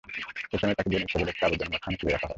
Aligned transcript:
এই 0.53 0.59
সময়ে 0.61 0.77
তাঁকে 0.77 0.89
বনী 0.91 1.05
ইসরাঈলের 1.07 1.33
একটি 1.35 1.43
আবর্জনাময় 1.47 1.79
স্থানে 1.81 1.97
ফেলে 1.99 2.11
রাখা 2.13 2.25
হয়। 2.25 2.29